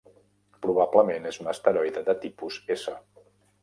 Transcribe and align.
Probablement 0.65 1.29
és 1.33 1.39
un 1.45 1.53
asteroide 1.53 2.05
de 2.11 2.19
tipus 2.27 2.63
S. 2.81 3.01